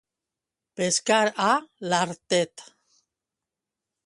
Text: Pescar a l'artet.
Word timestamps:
Pescar 0.79 1.19
a 1.49 1.51
l'artet. 1.93 2.67